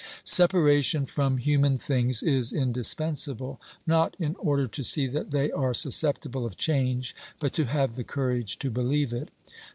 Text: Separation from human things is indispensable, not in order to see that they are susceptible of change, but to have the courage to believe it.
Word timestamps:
Separation 0.25 1.05
from 1.05 1.37
human 1.37 1.77
things 1.77 2.23
is 2.23 2.51
indispensable, 2.51 3.61
not 3.85 4.15
in 4.17 4.35
order 4.37 4.65
to 4.65 4.81
see 4.83 5.05
that 5.05 5.29
they 5.29 5.51
are 5.51 5.75
susceptible 5.75 6.43
of 6.43 6.57
change, 6.57 7.15
but 7.39 7.53
to 7.53 7.65
have 7.65 7.95
the 7.95 8.03
courage 8.03 8.57
to 8.57 8.71
believe 8.71 9.13
it. 9.13 9.29